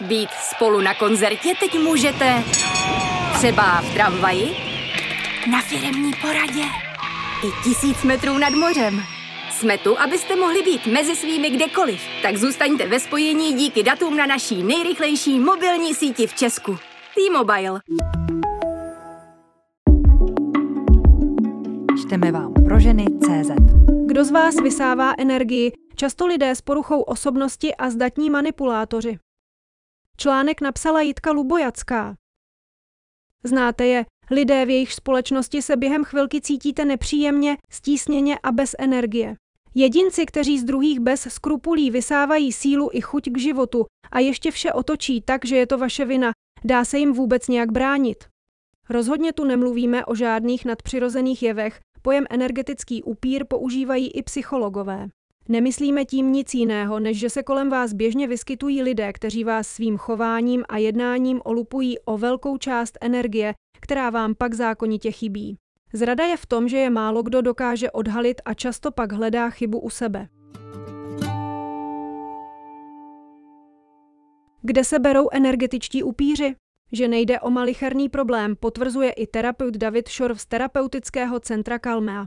Být 0.00 0.30
spolu 0.30 0.80
na 0.80 0.94
koncertě 0.94 1.54
teď 1.60 1.78
můžete 1.78 2.44
třeba 3.34 3.80
v 3.80 3.94
tramvaji, 3.94 4.56
na 5.50 5.60
firemní 5.62 6.12
poradě 6.20 6.62
i 7.44 7.64
tisíc 7.64 8.02
metrů 8.02 8.38
nad 8.38 8.50
mořem. 8.50 9.02
Jsme 9.50 9.78
tu, 9.78 10.00
abyste 10.00 10.36
mohli 10.36 10.62
být 10.62 10.86
mezi 10.86 11.16
svými 11.16 11.50
kdekoliv, 11.50 12.00
tak 12.22 12.36
zůstaňte 12.36 12.88
ve 12.88 13.00
spojení 13.00 13.52
díky 13.52 13.82
datům 13.82 14.16
na 14.16 14.26
naší 14.26 14.62
nejrychlejší 14.62 15.38
mobilní 15.40 15.94
síti 15.94 16.26
v 16.26 16.34
Česku. 16.34 16.78
T-Mobile. 17.14 17.80
Čteme 22.06 22.32
vám 22.32 22.52
pro 22.52 22.80
ženy 22.80 23.04
CZ. 23.20 23.50
Kdo 24.06 24.24
z 24.24 24.30
vás 24.30 24.54
vysává 24.62 25.14
energii? 25.18 25.72
Často 25.94 26.26
lidé 26.26 26.54
s 26.54 26.60
poruchou 26.60 27.00
osobnosti 27.00 27.74
a 27.74 27.90
zdatní 27.90 28.30
manipulátoři. 28.30 29.18
Článek 30.16 30.60
napsala 30.60 31.00
Jitka 31.00 31.32
Lubojacká. 31.32 32.14
Znáte 33.44 33.86
je, 33.86 34.06
lidé 34.30 34.66
v 34.66 34.70
jejich 34.70 34.92
společnosti 34.92 35.62
se 35.62 35.76
během 35.76 36.04
chvilky 36.04 36.40
cítíte 36.40 36.84
nepříjemně, 36.84 37.56
stísněně 37.70 38.38
a 38.42 38.52
bez 38.52 38.74
energie. 38.78 39.36
Jedinci, 39.74 40.26
kteří 40.26 40.58
z 40.58 40.64
druhých 40.64 41.00
bez 41.00 41.20
skrupulí 41.20 41.90
vysávají 41.90 42.52
sílu 42.52 42.90
i 42.92 43.00
chuť 43.00 43.30
k 43.30 43.38
životu 43.38 43.84
a 44.12 44.18
ještě 44.18 44.50
vše 44.50 44.72
otočí 44.72 45.20
tak, 45.20 45.44
že 45.44 45.56
je 45.56 45.66
to 45.66 45.78
vaše 45.78 46.04
vina, 46.04 46.32
dá 46.64 46.84
se 46.84 46.98
jim 46.98 47.12
vůbec 47.12 47.48
nějak 47.48 47.72
bránit. 47.72 48.24
Rozhodně 48.88 49.32
tu 49.32 49.44
nemluvíme 49.44 50.04
o 50.04 50.14
žádných 50.14 50.64
nadpřirozených 50.64 51.42
jevech, 51.42 51.80
pojem 52.02 52.26
energetický 52.30 53.02
upír 53.02 53.44
používají 53.48 54.10
i 54.10 54.22
psychologové. 54.22 55.08
Nemyslíme 55.48 56.04
tím 56.04 56.32
nic 56.32 56.54
jiného, 56.54 57.00
než 57.00 57.18
že 57.18 57.30
se 57.30 57.42
kolem 57.42 57.70
vás 57.70 57.92
běžně 57.92 58.28
vyskytují 58.28 58.82
lidé, 58.82 59.12
kteří 59.12 59.44
vás 59.44 59.68
svým 59.68 59.96
chováním 59.96 60.64
a 60.68 60.78
jednáním 60.78 61.40
olupují 61.44 61.98
o 61.98 62.18
velkou 62.18 62.56
část 62.58 62.98
energie, 63.00 63.54
která 63.80 64.10
vám 64.10 64.34
pak 64.34 64.54
zákonitě 64.54 65.10
chybí. 65.10 65.58
Zrada 65.92 66.24
je 66.24 66.36
v 66.36 66.46
tom, 66.46 66.68
že 66.68 66.76
je 66.76 66.90
málo 66.90 67.22
kdo 67.22 67.40
dokáže 67.40 67.90
odhalit 67.90 68.40
a 68.44 68.54
často 68.54 68.90
pak 68.90 69.12
hledá 69.12 69.50
chybu 69.50 69.80
u 69.80 69.90
sebe. 69.90 70.28
Kde 74.62 74.84
se 74.84 74.98
berou 74.98 75.28
energetičtí 75.32 76.02
upíři? 76.02 76.54
Že 76.92 77.08
nejde 77.08 77.40
o 77.40 77.50
malicherný 77.50 78.08
problém, 78.08 78.56
potvrzuje 78.56 79.10
i 79.10 79.26
terapeut 79.26 79.76
David 79.76 80.08
Šorv 80.08 80.40
z 80.40 80.46
terapeutického 80.46 81.40
centra 81.40 81.78
Kalmea. 81.78 82.26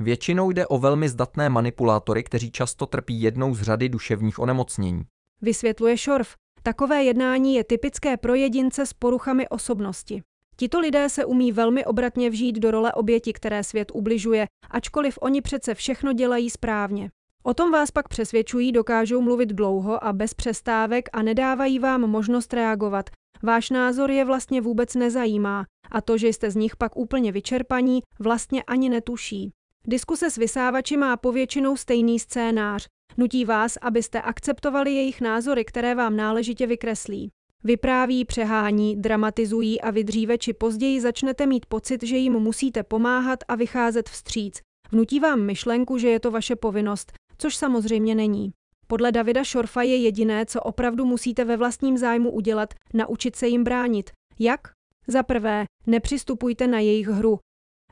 Většinou 0.00 0.50
jde 0.50 0.66
o 0.66 0.78
velmi 0.78 1.08
zdatné 1.08 1.48
manipulátory, 1.48 2.22
kteří 2.22 2.50
často 2.50 2.86
trpí 2.86 3.22
jednou 3.22 3.54
z 3.54 3.62
řady 3.62 3.88
duševních 3.88 4.38
onemocnění. 4.38 5.04
Vysvětluje 5.42 5.96
Šorv. 5.96 6.34
Takové 6.62 7.04
jednání 7.04 7.54
je 7.54 7.64
typické 7.64 8.16
pro 8.16 8.34
jedince 8.34 8.86
s 8.86 8.92
poruchami 8.92 9.48
osobnosti. 9.48 10.22
Tito 10.56 10.80
lidé 10.80 11.08
se 11.08 11.24
umí 11.24 11.52
velmi 11.52 11.84
obratně 11.84 12.30
vžít 12.30 12.56
do 12.56 12.70
role 12.70 12.92
oběti, 12.92 13.32
které 13.32 13.64
svět 13.64 13.92
ubližuje, 13.94 14.46
ačkoliv 14.70 15.18
oni 15.20 15.42
přece 15.42 15.74
všechno 15.74 16.12
dělají 16.12 16.50
správně. 16.50 17.10
O 17.42 17.54
tom 17.54 17.72
vás 17.72 17.90
pak 17.90 18.08
přesvědčují, 18.08 18.72
dokážou 18.72 19.20
mluvit 19.20 19.48
dlouho 19.48 20.04
a 20.04 20.12
bez 20.12 20.34
přestávek 20.34 21.08
a 21.12 21.22
nedávají 21.22 21.78
vám 21.78 22.00
možnost 22.00 22.54
reagovat. 22.54 23.10
Váš 23.42 23.70
názor 23.70 24.10
je 24.10 24.24
vlastně 24.24 24.60
vůbec 24.60 24.94
nezajímá 24.94 25.64
a 25.90 26.00
to, 26.00 26.18
že 26.18 26.28
jste 26.28 26.50
z 26.50 26.56
nich 26.56 26.76
pak 26.76 26.96
úplně 26.96 27.32
vyčerpaní, 27.32 28.02
vlastně 28.18 28.62
ani 28.62 28.88
netuší. 28.88 29.52
Diskuse 29.86 30.30
s 30.30 30.36
vysávači 30.36 30.96
má 30.96 31.16
povětšinou 31.16 31.76
stejný 31.76 32.18
scénář. 32.18 32.86
Nutí 33.16 33.44
vás, 33.44 33.78
abyste 33.82 34.22
akceptovali 34.22 34.94
jejich 34.94 35.20
názory, 35.20 35.64
které 35.64 35.94
vám 35.94 36.16
náležitě 36.16 36.66
vykreslí. 36.66 37.30
Vypráví, 37.64 38.24
přehání, 38.24 38.96
dramatizují 38.96 39.80
a 39.80 39.90
vy 39.90 40.04
dříve 40.04 40.38
či 40.38 40.52
později 40.52 41.00
začnete 41.00 41.46
mít 41.46 41.66
pocit, 41.66 42.02
že 42.02 42.16
jim 42.16 42.32
musíte 42.32 42.82
pomáhat 42.82 43.38
a 43.48 43.54
vycházet 43.54 44.08
vstříc. 44.08 44.60
Vnutí 44.92 45.20
vám 45.20 45.40
myšlenku, 45.40 45.98
že 45.98 46.08
je 46.08 46.20
to 46.20 46.30
vaše 46.30 46.56
povinnost, 46.56 47.12
což 47.38 47.56
samozřejmě 47.56 48.14
není. 48.14 48.52
Podle 48.86 49.12
Davida 49.12 49.44
Šorfa 49.44 49.82
je 49.82 49.96
jediné, 49.96 50.46
co 50.46 50.60
opravdu 50.60 51.04
musíte 51.04 51.44
ve 51.44 51.56
vlastním 51.56 51.98
zájmu 51.98 52.30
udělat, 52.30 52.74
naučit 52.94 53.36
se 53.36 53.48
jim 53.48 53.64
bránit. 53.64 54.10
Jak? 54.38 54.60
Za 55.06 55.22
prvé, 55.22 55.64
nepřistupujte 55.86 56.66
na 56.66 56.78
jejich 56.78 57.08
hru. 57.08 57.38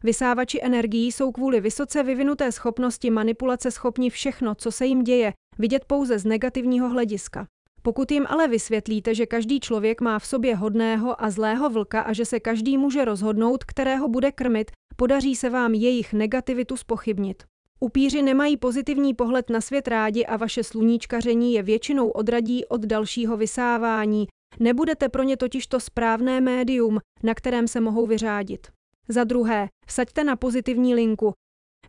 Vysávači 0.04 0.60
energií 0.62 1.12
jsou 1.12 1.32
kvůli 1.32 1.60
vysoce 1.60 2.02
vyvinuté 2.02 2.52
schopnosti 2.52 3.10
manipulace 3.10 3.70
schopni 3.70 4.10
všechno, 4.10 4.54
co 4.54 4.72
se 4.72 4.86
jim 4.86 5.02
děje, 5.02 5.32
vidět 5.58 5.84
pouze 5.84 6.18
z 6.18 6.24
negativního 6.24 6.88
hlediska. 6.88 7.46
Pokud 7.82 8.10
jim 8.10 8.26
ale 8.28 8.48
vysvětlíte, 8.48 9.14
že 9.14 9.26
každý 9.26 9.60
člověk 9.60 10.00
má 10.00 10.18
v 10.18 10.26
sobě 10.26 10.56
hodného 10.56 11.24
a 11.24 11.30
zlého 11.30 11.70
vlka 11.70 12.00
a 12.00 12.12
že 12.12 12.24
se 12.24 12.40
každý 12.40 12.78
může 12.78 13.04
rozhodnout, 13.04 13.64
kterého 13.64 14.08
bude 14.08 14.32
krmit, 14.32 14.70
podaří 14.96 15.36
se 15.36 15.50
vám 15.50 15.74
jejich 15.74 16.12
negativitu 16.12 16.76
spochybnit. 16.76 17.42
Upíři 17.80 18.22
nemají 18.22 18.56
pozitivní 18.56 19.14
pohled 19.14 19.50
na 19.50 19.60
svět 19.60 19.88
rádi 19.88 20.26
a 20.26 20.36
vaše 20.36 20.64
sluníčkaření 20.64 21.54
je 21.54 21.62
většinou 21.62 22.08
odradí 22.08 22.64
od 22.64 22.80
dalšího 22.80 23.36
vysávání. 23.36 24.26
Nebudete 24.60 25.08
pro 25.08 25.22
ně 25.22 25.36
totiž 25.36 25.66
to 25.66 25.80
správné 25.80 26.40
médium, 26.40 26.98
na 27.22 27.34
kterém 27.34 27.68
se 27.68 27.80
mohou 27.80 28.06
vyřádit. 28.06 28.66
Za 29.08 29.24
druhé, 29.24 29.68
vsaďte 29.86 30.24
na 30.24 30.36
pozitivní 30.36 30.94
linku. 30.94 31.32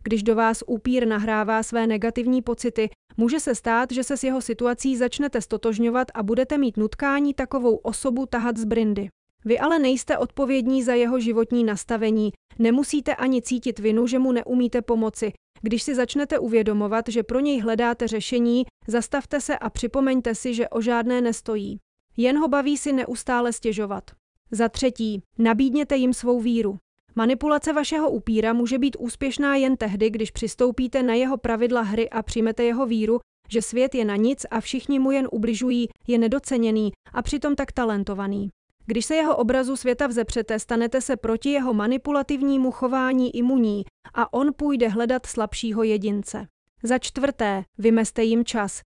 Když 0.02 0.22
do 0.22 0.34
vás 0.34 0.64
upír 0.66 1.06
nahrává 1.06 1.62
své 1.62 1.86
negativní 1.86 2.42
pocity, 2.42 2.90
může 3.16 3.40
se 3.40 3.54
stát, 3.54 3.92
že 3.92 4.04
se 4.04 4.16
s 4.16 4.24
jeho 4.24 4.40
situací 4.40 4.96
začnete 4.96 5.40
stotožňovat 5.40 6.08
a 6.14 6.22
budete 6.22 6.58
mít 6.58 6.76
nutkání 6.76 7.34
takovou 7.34 7.76
osobu 7.76 8.26
tahat 8.26 8.56
z 8.56 8.64
brindy. 8.64 9.08
Vy 9.44 9.58
ale 9.58 9.78
nejste 9.78 10.18
odpovědní 10.18 10.82
za 10.82 10.94
jeho 10.94 11.20
životní 11.20 11.64
nastavení, 11.64 12.32
nemusíte 12.58 13.14
ani 13.14 13.42
cítit 13.42 13.78
vinu, 13.78 14.06
že 14.06 14.18
mu 14.18 14.32
neumíte 14.32 14.82
pomoci. 14.82 15.32
Když 15.62 15.82
si 15.82 15.94
začnete 15.94 16.38
uvědomovat, 16.38 17.08
že 17.08 17.22
pro 17.22 17.40
něj 17.40 17.60
hledáte 17.60 18.08
řešení, 18.08 18.64
zastavte 18.86 19.40
se 19.40 19.58
a 19.58 19.70
připomeňte 19.70 20.34
si, 20.34 20.54
že 20.54 20.68
o 20.68 20.80
žádné 20.80 21.20
nestojí. 21.20 21.78
Jen 22.16 22.38
ho 22.38 22.48
baví 22.48 22.76
si 22.76 22.92
neustále 22.92 23.52
stěžovat. 23.52 24.10
Za 24.50 24.68
třetí, 24.68 25.22
nabídněte 25.38 25.96
jim 25.96 26.14
svou 26.14 26.40
víru. 26.40 26.78
Manipulace 27.16 27.72
vašeho 27.72 28.10
upíra 28.10 28.52
může 28.52 28.78
být 28.78 28.96
úspěšná 28.98 29.56
jen 29.56 29.76
tehdy, 29.76 30.10
když 30.10 30.30
přistoupíte 30.30 31.02
na 31.02 31.14
jeho 31.14 31.36
pravidla 31.36 31.82
hry 31.82 32.10
a 32.10 32.22
přijmete 32.22 32.64
jeho 32.64 32.86
víru, 32.86 33.20
že 33.48 33.62
svět 33.62 33.94
je 33.94 34.04
na 34.04 34.16
nic 34.16 34.46
a 34.50 34.60
všichni 34.60 34.98
mu 34.98 35.10
jen 35.10 35.28
ubližují, 35.32 35.88
je 36.06 36.18
nedoceněný 36.18 36.92
a 37.12 37.22
přitom 37.22 37.54
tak 37.54 37.72
talentovaný. 37.72 38.48
Když 38.86 39.06
se 39.06 39.14
jeho 39.14 39.36
obrazu 39.36 39.76
světa 39.76 40.06
vzepřete, 40.06 40.58
stanete 40.58 41.00
se 41.00 41.16
proti 41.16 41.50
jeho 41.50 41.74
manipulativnímu 41.74 42.70
chování 42.70 43.36
imuní 43.36 43.84
a 44.14 44.32
on 44.32 44.50
půjde 44.56 44.88
hledat 44.88 45.26
slabšího 45.26 45.82
jedince. 45.82 46.46
Za 46.82 46.98
čtvrté, 46.98 47.62
vymeste 47.78 48.22
jim 48.22 48.44
čas. 48.44 48.80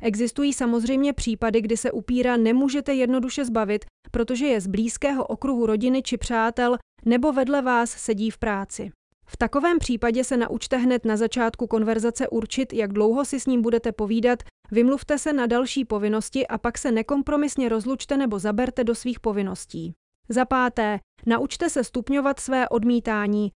Existují 0.00 0.52
samozřejmě 0.52 1.12
případy, 1.12 1.60
kdy 1.60 1.76
se 1.76 1.90
upíra 1.90 2.36
nemůžete 2.36 2.94
jednoduše 2.94 3.44
zbavit, 3.44 3.84
protože 4.10 4.46
je 4.46 4.60
z 4.60 4.66
blízkého 4.66 5.26
okruhu 5.26 5.66
rodiny 5.66 6.02
či 6.02 6.16
přátel 6.16 6.76
nebo 7.04 7.32
vedle 7.32 7.62
vás 7.62 7.90
sedí 7.90 8.30
v 8.30 8.38
práci. 8.38 8.90
V 9.26 9.36
takovém 9.36 9.78
případě 9.78 10.24
se 10.24 10.36
naučte 10.36 10.76
hned 10.76 11.04
na 11.04 11.16
začátku 11.16 11.66
konverzace 11.66 12.28
určit, 12.28 12.72
jak 12.72 12.92
dlouho 12.92 13.24
si 13.24 13.40
s 13.40 13.46
ním 13.46 13.62
budete 13.62 13.92
povídat, 13.92 14.42
vymluvte 14.70 15.18
se 15.18 15.32
na 15.32 15.46
další 15.46 15.84
povinnosti 15.84 16.46
a 16.46 16.58
pak 16.58 16.78
se 16.78 16.92
nekompromisně 16.92 17.68
rozlučte 17.68 18.16
nebo 18.16 18.38
zaberte 18.38 18.84
do 18.84 18.94
svých 18.94 19.20
povinností. 19.20 19.92
Za 20.28 20.44
páté, 20.44 20.98
naučte 21.26 21.70
se 21.70 21.84
stupňovat 21.84 22.40
své 22.40 22.68
odmítání. 22.68 23.50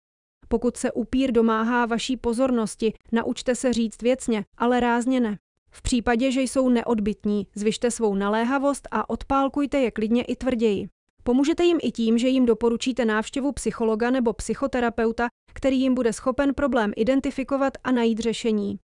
Pokud 0.48 0.78
se 0.78 0.92
upír 0.92 1.32
domáhá 1.32 1.86
vaší 1.86 2.18
pozornosti, 2.18 2.94
naučte 3.12 3.56
se 3.56 3.74
říct 3.74 4.02
věcně, 4.02 4.46
ale 4.58 4.80
rázně 4.80 5.20
ne. 5.20 5.38
V 5.72 5.81
případě, 5.81 6.31
že 6.31 6.41
jsou 6.41 6.69
neodbitní, 6.69 7.47
zvyšte 7.56 7.91
svou 7.91 8.16
naléhavost 8.16 8.88
a 8.91 9.09
odpálkujte 9.09 9.80
je 9.80 9.91
klidně 9.91 10.24
i 10.24 10.36
tvrději. 10.36 10.89
Pomůžete 11.24 11.63
jim 11.63 11.80
i 11.81 11.92
tím, 11.92 12.18
že 12.18 12.27
jim 12.27 12.45
doporučíte 12.45 13.06
návštěvu 13.06 13.51
psychologa 13.51 14.10
nebo 14.12 14.33
psychoterapeuta, 14.33 15.27
který 15.54 15.81
jim 15.81 15.94
bude 15.94 16.13
schopen 16.13 16.54
problém 16.54 16.92
identifikovat 16.95 17.74
a 17.83 17.92
najít 17.92 18.19
řešení. 18.19 18.80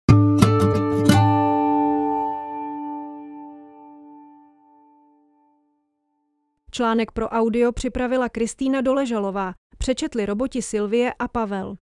Článek 6.72 7.12
pro 7.12 7.30
audio 7.30 7.72
připravila 7.72 8.30
Kristýna 8.30 8.82
Doležalová, 8.82 9.54
přečetli 9.78 10.26
roboti 10.26 10.62
Silvie 10.62 11.14
a 11.20 11.28
Pavel. 11.28 11.76